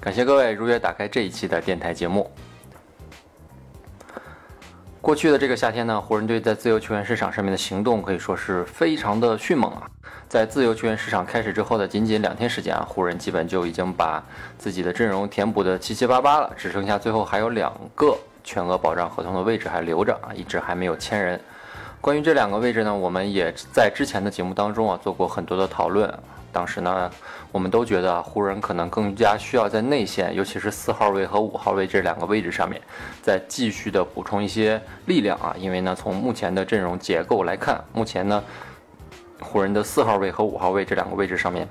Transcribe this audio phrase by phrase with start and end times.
[0.00, 2.30] 感谢各位如约打开这一期的电台节目。
[5.00, 9.88] 过去的这个夏天呢，湖人队在自由球员市场上面的行动可以说是非常的迅猛啊！
[10.28, 14.24] 在自由球员市场开始之后的仅仅两天时间啊，湖人基本就已经把
[14.58, 18.16] 自己的阵容填补的七七八八了，只剩下最后还有两个。
[18.48, 21.40] 全额保障合同的位置还留着啊，一直还没有签人。
[22.00, 26.12] 关于这两个位置呢，我们也在之前的节目当中啊做过很多的讨论。
[26.52, 27.10] 当时呢，
[27.52, 32.80] 我们都觉得湖人可能更加需要在内线，尤其是四号位和五号位这两个位置上面，
[33.20, 35.54] 再继续的补充一些力量啊。
[35.58, 38.42] 因为呢，从目前的阵容结构来看，目前呢，
[39.40, 41.68] 湖人的四号位和五号位这两个位置上面，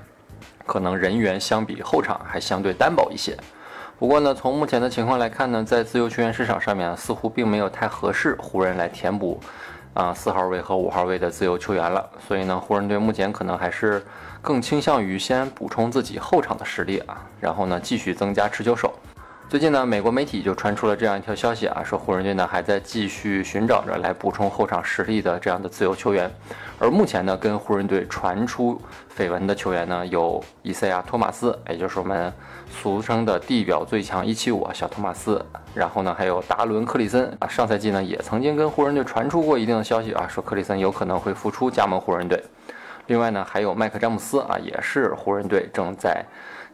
[0.66, 3.36] 可能人员相比后场还相对单薄一些。
[3.98, 9.40] 不过呢，从目前的情况来看呢，在自由球员市场上面似乎并没有太合适湖人来填补
[9.96, 12.08] 啊四号位和五号位的自由球员了。
[12.28, 14.04] 所以呢，湖人队目前可能还是
[14.40, 18.92] 更倾向于先补充自己后场的实力啊，然后呢继续增加持球手。
[19.48, 26.28] 最近呢，美国媒体就传出了这样一条消息啊，说湖人队呢还在继续寻找着来补充后场实力的这样的自由球员。
[26.80, 28.80] 而目前呢，跟湖人队传出
[29.16, 32.32] 绯闻的球员呢，有伊赛亚·托马斯，也就是我们
[32.68, 35.40] 俗称的地表最强一七五小托马斯。
[35.72, 42.42] 然后呢，还有达伦·克里森啊，上赛季呢也曾经跟湖人队传出过一定的消息啊，说克里森有可能会复出加盟湖人队。
[43.06, 46.24] 另外呢，还有麦克·詹姆斯啊，也是湖人队正在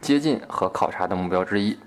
[0.00, 1.78] 接近和考察的目标之一。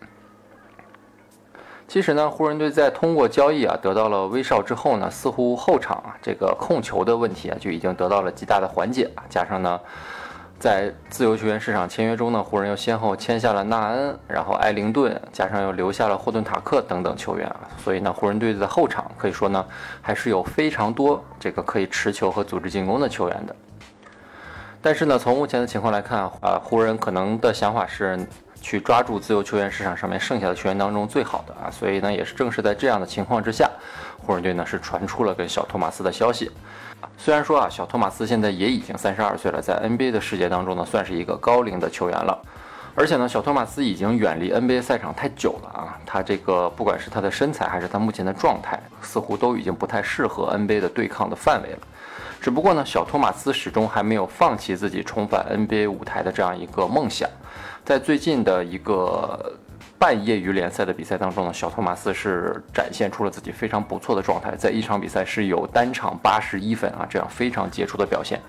[1.88, 9.24] 其实呢，湖人队在通过交易啊得到了威少之后呢，似乎后场啊这个控球的问题啊就已经得到了极大的缓解啊。
[9.30, 9.80] 加上呢，
[10.60, 17.62] 在自由球员市场签约中呢，湖人又先后签下了纳恩，然后埃灵顿，加上又留下了霍顿塔克等等球员啊。
[17.78, 19.64] 所以呢，湖人队的后场可以说呢，
[20.02, 23.56] 还是有非常多这个可以持球和组织进攻的球员的。
[24.82, 28.20] 但是呢，从目前的情况来看啊，湖人可能的想法是。
[28.66, 33.70] 去抓住自由球员市场上面剩下的球员当中最好的啊，所以呢，也是正是在这样的情况之下，
[34.18, 36.50] 湖人队呢是传出了跟小托马斯的消息。
[37.16, 42.42] 虽然说啊，小托马斯现在也已经三十二岁了，在 NBA 的世界当中呢，算是一个高龄的球员了。
[42.96, 51.80] 而且呢，小托马斯已经远离 NBA 赛场太久了啊，他这个不管是他的身材还是他目前的状态，似乎都已经不太适合 NBA 的对抗的范围了。
[52.42, 57.30] 只不过呢，小托马斯始终还没有放弃自己重返 NBA 舞台的这样一个梦想。
[57.86, 59.54] 在最近的一个
[60.00, 68.42] 半业余联赛的比赛当中呢，小托马斯是展现出了自己非常不错的状态，在一场比赛是有单场八十一分啊，这样非常杰出的表现。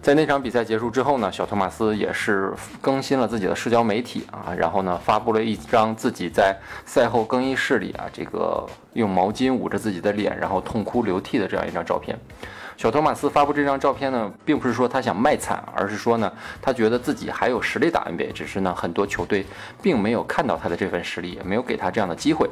[0.00, 6.56] 在那场比赛结束之后呢，小托马斯也是更新了自己的社交媒体啊，然后呢发布了一张自己在
[6.86, 12.18] 赛后更衣室里啊，这个用毛巾捂着自己的脸，然后痛哭流涕的这样一张照片。
[12.76, 19.46] 小托马斯发布这张照片呢，并不是说他想卖惨，而是说呢，他觉得自己还有实力打 NBA，只是呢，很多球队
[19.80, 22.48] 并没有看到他的这份实力，也没有给他这样的机会。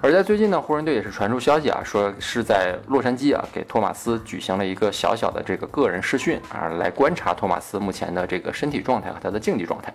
[0.00, 9.92] 而在最近呢，湖人队也是传出消息啊，说是在洛杉矶啊，给托马斯举行了一个小小的这个个人试训啊，来观察托马斯目前的这个身体状态和他的竞技状态。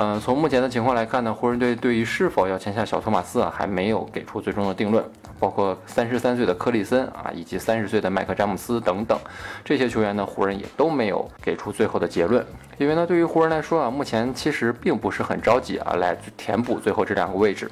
[0.00, 5.04] 嗯，从目前的情况来看呢，湖人队对于是否要签下小托马斯啊，还没有给出最终的定论。
[5.40, 9.18] 包括三十三岁的克里森啊，以及三十岁的麦克詹姆斯等等
[9.64, 12.46] 这些球员呢，湖人也都没有给出最后的结论。
[12.78, 17.68] 因为呢，对于湖人来说啊，目前其实并不是很着急啊，来填补最后这两个位置。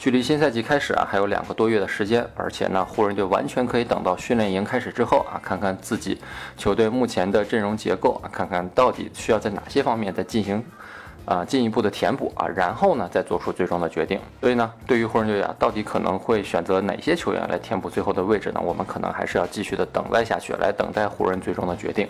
[0.00, 6.20] 距离新赛季开始啊，还有两个多月的时间，而且呢，湖人队完全可以等到训练营开始之后啊，看看自己
[6.56, 10.60] 球队目前的阵容结构啊，看看到底需要在哪些方面再进行。
[11.28, 14.18] 啊，进一步的填补啊，然后呢，再做出最终的决定。
[14.40, 18.60] 所以呢，对于湖人队啊，到底可能会选择哪些球员来填补最后的位置呢？
[18.64, 22.08] 我们可能还是要继续的等待下去，来等待湖人最终的决定。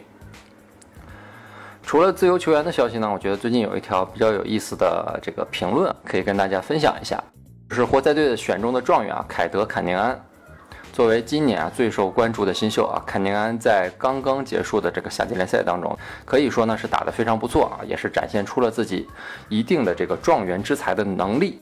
[1.82, 7.20] 除了自由球员的消息呢，我觉得最近有一条比较有意思的这个评论可以跟大家分享一下，
[7.68, 10.20] 就是活塞队的选中的状元啊，凯德·坎宁安。
[10.98, 19.06] 作为今年啊最受关注的新秀啊，坎宁安在刚刚结束的这个夏季联赛当中，可以说呢是打得非常不错啊，也是展现出了自己
[19.48, 21.60] 一定的这个状元之才的能力。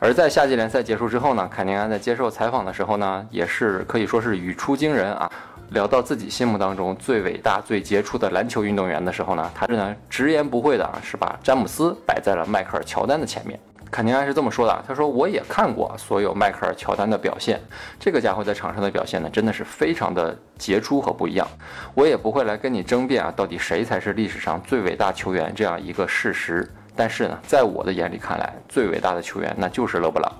[0.00, 5.30] 而在夏季联赛结束之后呢，坎宁安在接受采访的时候呢，也是可以说是语出惊人啊。
[5.70, 13.56] 聊到自己心目当中最伟大、最杰出的篮球运动员的时候呢，他是呢直言不讳的啊，是把詹姆斯摆在了迈克尔乔丹的前面。
[13.90, 17.60] 坎宁安是这么说的，他说我也看过所有迈克尔乔丹的表现，
[17.98, 21.46] 这个家伙在场上的表现呢，真的是非常的杰出和不一样。
[21.94, 26.68] 我也不会来跟你争辩啊，到底谁才是历史上最伟大球员这样一个事实。
[26.94, 30.32] 但是呢，在我的眼里看来，最伟大的球员那就是勒布朗。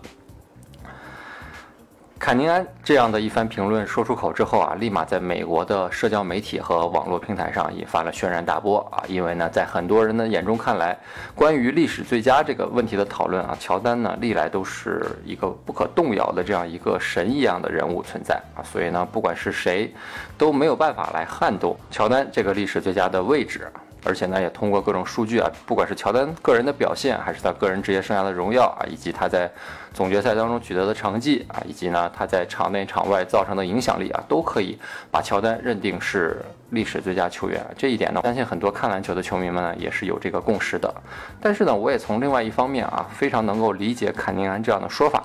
[2.18, 9.04] 坎宁安这样的一番评论说出口之后啊，立马在美国的社交媒体和网络平台上引发了轩然大波啊！
[9.06, 10.98] 因为呢，在很多人的眼中看来，
[11.32, 19.94] 关于历史最佳这个问题的讨论啊，乔丹呢历来都是一个不可动摇的这样一个神一样的人物存在啊，所以呢，不管是谁，
[20.36, 23.70] 都没有办法来撼动乔丹这个历史最佳的位置。
[24.04, 29.50] 而且呢，也通过各种数据啊，不管是乔丹个人的表现，还是他个人职业生涯的荣耀啊，以及他在
[29.92, 34.78] 总决赛当中取得的成绩啊，以及呢他在场内场外造成的影响力啊，都可以
[35.10, 37.64] 把乔丹认定是历史最佳球员。
[37.76, 40.94] 这一点呢，相信很多看篮球的球迷们呢也是有这个共识的。
[41.40, 45.24] 但是呢，我也从另外一方面啊，非常能够理解坎宁安这样的说法。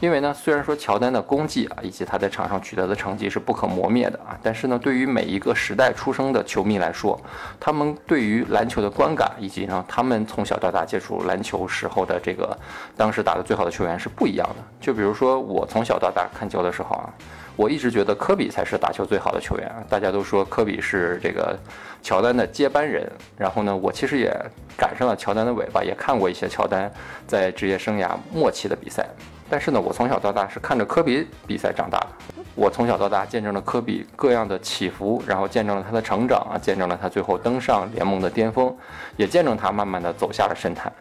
[0.00, 7.18] 因为呢，虽然说乔丹的功绩啊，以及他在场上取得的成绩是不可磨灭的啊，但是呢，对于每一个时代出生的球迷来说，
[7.58, 12.54] 他们对于篮球的观感，以及呢，他们从小到大接触篮球时候的这个
[12.96, 14.56] 当时打的最好的球员是不一样的。
[14.80, 17.08] 就比如说我从小到大看球的时候啊，
[17.56, 21.56] 我一直觉得科比才是打球最好的球员啊，大家都说科比是这个
[22.02, 23.10] 乔丹的接班人。
[23.38, 24.30] 然后呢，我其实也
[24.76, 26.92] 赶上了乔丹的尾巴，也看过一些乔丹
[27.26, 29.08] 在职业生涯末期的比赛。
[29.48, 32.06] 但是呢，我从小到大是看着科比比赛长大的。
[32.54, 38.74] 我从小到大见证了科比各样的起伏，然后见证了他的成长啊，见证了他最后登上联盟的巅峰，
[39.16, 40.92] 也见证他慢慢的走下了神坛。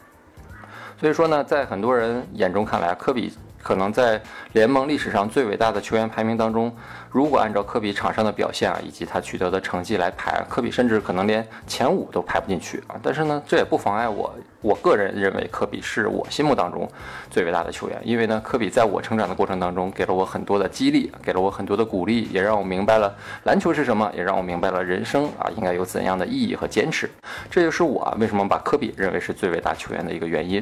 [1.00, 3.34] 所以说呢，在很多人眼中看来，科比。
[3.64, 4.22] 可能在
[4.52, 6.76] 联盟历史上最伟大的球员排名当中，
[7.10, 13.00] 如果按照科比场上的表现啊，以及他取得的成绩来排，科比甚至可能连前五都排不进去啊。
[13.02, 16.88] 但是呢，这也不妨碍我，我个人认为科比是我心目当中
[17.32, 17.98] 最伟大的球员。
[18.04, 27.10] 因为呢，科比在我成长的过程当中，给了我很多的激励，给了我很多的鼓励，也让我明白了篮球是什么，也让我明白了人生啊应该有怎样的意义和坚持。
[27.50, 30.62] 这就是我为什么把科比认为是最伟大球员的一个原因。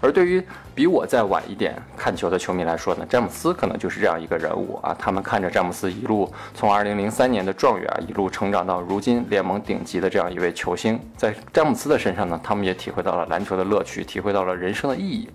[0.00, 0.42] 而对于
[0.74, 4.94] 比我再晚一点看球的球迷来说呢，詹姆斯可能就是这样一个人物啊。
[4.98, 15.28] 他们看着詹姆斯一路从2003年的状元啊，一路成长到如今联盟顶级的这样一位球星，在詹姆斯的身上呢，他们也体会到了篮球的乐趣，体会到了人生的意义。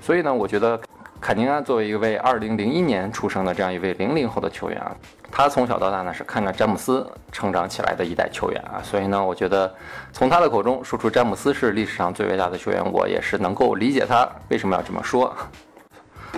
[0.00, 0.80] 所以呢，我觉得。
[1.22, 4.90] 坎宁安作为一位2001年出生的这样一位零零后的球员啊，
[5.30, 9.72] 他从小到大呢是看着詹姆斯成长起来的一代球员啊，所以呢，我觉得
[10.10, 15.32] 从他的口中说出詹姆斯是历史上最伟大的球员，我也是能够理解他为什么要这么说。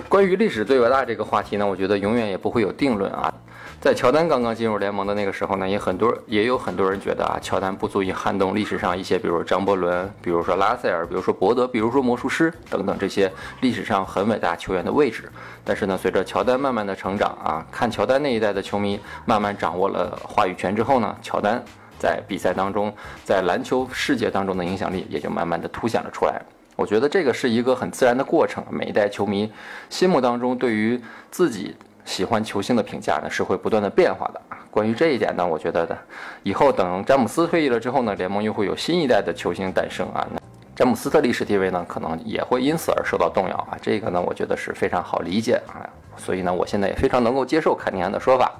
[0.07, 3.33] 关于历史最伟大这个话题呢，我觉得永远也不会有定论啊。
[3.81, 13.31] 在乔丹刚刚进入联盟的那个时候呢，也很多也有很多人觉得啊，乔丹不足以撼动历史上一些，比如张伯伦，比如说拉塞尔，比如说伯德，比如说魔术师等等这些
[13.61, 15.29] 历史上很伟大球员的位置。
[15.63, 21.61] 但是呢，随着乔丹慢慢的成长啊，看乔丹那一代的球迷慢慢掌握了话语权之后呢，乔丹
[21.99, 22.93] 在比赛当中，
[23.23, 26.41] 在篮球世界当中的影响力也就慢慢的凸显了出来。
[26.75, 29.51] 我觉得这个是一个很自然的过程，每一代球迷
[29.89, 31.01] 心目当中对于
[31.31, 31.75] 自己。
[32.05, 34.59] 喜欢球星的评价呢是会不断的变化的啊。
[34.69, 35.97] 关于这一点呢，我觉得的
[36.43, 40.23] 以后等詹姆斯退役了之后呢，联盟又会有新一代的球星诞生啊。
[40.31, 40.39] 那
[40.75, 43.75] 詹姆斯的历史地位呢，可能也会因此而受到动摇啊。
[43.81, 45.81] 这个呢，我觉得是非常好理解啊。
[46.15, 48.51] 所以呢，我现在也非常能够接受坎尼安的说法。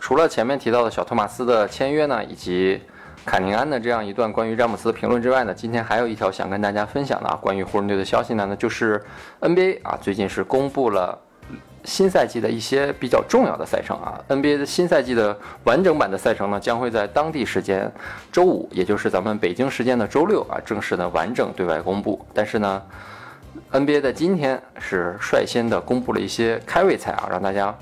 [0.00, 2.80] 除了前面提到的小托马斯的签约呢，以及
[3.26, 9.04] 卡宁安的这样一段关于詹姆斯的评论之外呢，今天还有一条想跟大家分享的啊，关于湖人队的消息呢，那就是
[9.40, 11.18] NBA 啊，最近是公布了。
[11.84, 17.88] 新赛季的一些比较重要的赛程啊，NBA 的新赛季的完整版的赛程呢，将会在当地时间
[18.32, 22.26] 周五，也就是咱们北京时间的周六啊，正式的完整对外公布。
[22.34, 22.82] 但是呢
[23.70, 27.72] ，NBA 在今天是率先的公布了一些开胃菜啊，让大家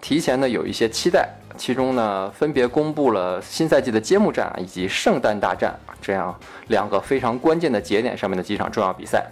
[0.00, 1.28] 提前的有一些期待。
[1.60, 6.34] 其中呢，分别公布了新赛季的揭幕战以及圣诞大战这样
[6.68, 9.26] 两个非常关键的节点上面的几场重要比赛。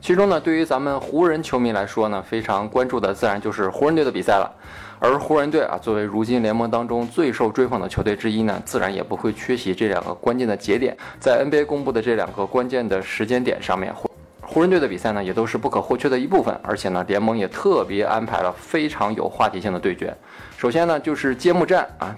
[0.00, 4.50] 其中呢，对于咱们湖人球迷来说呢，非常关注的自然就是湖人队的比赛了。
[4.98, 10.96] 而湖人队啊，作为如今联盟当中最受追捧的球队之一呢，自然也不会缺席这两个关键的节点。
[11.20, 13.94] 在 NBA 公布的这两个关键的时间点上面，
[14.52, 16.52] 湖人队的比赛呢，也都是不可或缺的一部分。
[16.64, 20.12] 而且呢，联盟也特别安排了非常有话题性的对决。
[20.56, 22.12] 首先呢，就是揭幕战啊，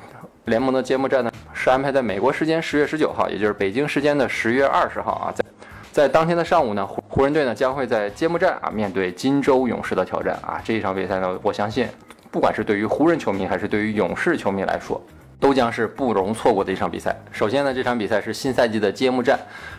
[0.46, 5.44] 联盟的揭幕战呢，是安排在美国时间十月十九号，也就是北京时间的十月二十号啊，在。
[5.92, 10.58] 在当天的上午呢，湖湖人队呢将会在揭幕战啊面对金州勇士的挑战啊。
[10.64, 11.86] 这一场比赛呢，我相信，
[12.30, 14.98] 不管是对于湖人球迷还是对于勇士球迷来说，
[15.42, 17.12] 都将是不容错过的一场比赛。
[17.32, 19.36] 首先呢，这场比赛是新赛季的揭幕战，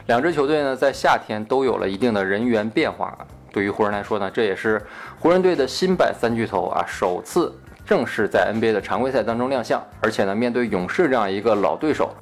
[0.08, 3.18] 两支球队呢在夏天都有了一定的人员变化。
[3.50, 4.82] 对于湖人来说呢，这也是
[5.22, 7.56] 湖人队的新版三巨头啊首次
[7.86, 12.14] 正式在 NBA 的常规赛当中亮相，而且呢，面对勇士这样一个老对手。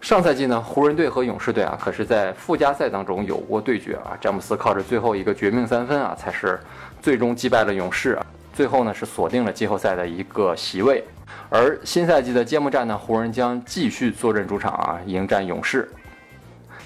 [0.00, 4.16] 上赛季呢，湖人队和勇士队啊，可是在附加赛当中有过对决啊。
[4.18, 6.58] 詹姆斯靠着最后一个绝命三分啊，才是
[7.02, 11.04] 最终击败了勇士啊，最后呢是锁定了季后赛的一个席位。
[11.50, 15.88] 而新赛季的揭幕战呢，湖人将继续坐镇主场啊，迎战勇士。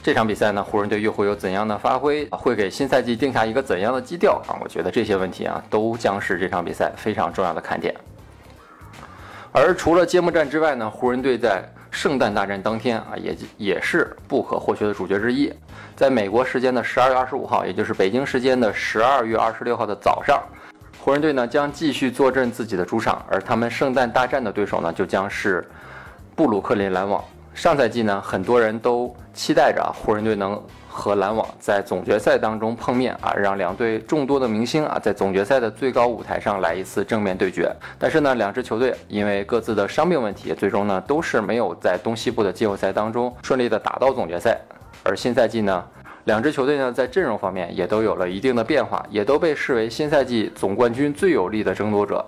[0.03, 2.27] 这场比赛呢，湖人队又会有怎样的发挥？
[2.31, 4.59] 会给新赛季定下一个怎样的基调啊？
[4.61, 7.95] 我觉得这些问题啊，都将是这场比赛非常重要的看点。
[9.53, 15.53] 而除了揭幕战之外呢，湖人队在圣诞大战当天啊，也也是不可或缺的主角之一。
[15.95, 20.43] 在美国时间的十二月二十五号，也就是北京时间的十二月二十六号的早上，
[21.05, 25.69] 湖人队呢将继续坐镇自己的主场，而他们圣诞大战的对手呢就将是
[26.37, 27.21] 布鲁克林篮网。
[27.53, 30.63] 上赛季呢，很多人都期待着湖人队能。
[30.95, 37.75] 和篮网在总决赛当中碰面啊，让两队众多的明星啊在总决赛的最高舞台上来一次正面对决。
[37.99, 44.61] 但是呢，两支球队因为各自的伤病问题，最终呢都是没有在东西部的季后赛当中顺利的打到总决赛。
[45.03, 45.83] 而新赛季呢，
[46.25, 52.25] 两支球队呢在阵容方面也都有了一定的变化，也都被视为新赛季总冠军最有力的争夺者。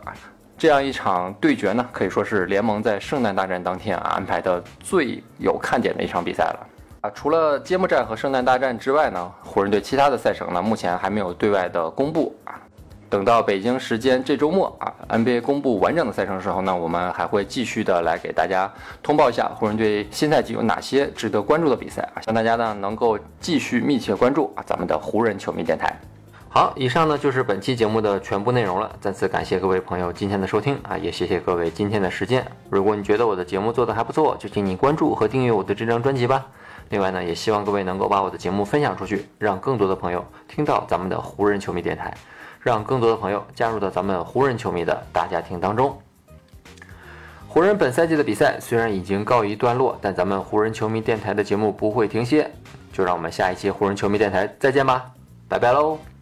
[0.59, 6.67] 这样一场对决呢，可以说是联盟在圣诞大战当天啊安排的最有看点的一场比赛了。
[7.03, 12.59] 啊，除了揭幕战和圣诞大战之外呢，湖人队其他的赛程呢，目前还没有对外的公布啊。
[13.15, 18.69] 等到北京时间这周末啊，NBA 公布完整的赛程的时候呢，我们还会继续的来给大家
[19.05, 25.97] 通报一下湖人队新赛季有哪些值得关注的比赛啊，希望大家呢能够继续密切关注啊咱们的湖人球迷电台。
[26.49, 28.91] 好，以上呢就是本期节目的全部内容了。
[29.01, 32.45] 再次感谢各位朋友今天的收听啊，也谢谢各位今天的时间。
[32.69, 36.45] 如果你觉得我的节目做得还不错，就请你关注和订阅我的这张专辑吧。
[36.89, 42.13] 另外呢，也希望各位能够把我的节目分享出去，让更多的朋友听到咱们的湖人球迷电台，
[42.65, 45.97] 让更多的朋友加入到咱们湖人球迷的大家庭当中。
[47.47, 52.51] 湖人本赛季的比赛虽然已经告一段落，但咱们湖人球迷电台的节目不会停歇，
[52.91, 55.05] 就让我们下一期湖人球迷电台再见吧，
[55.47, 56.14] 拜拜喽。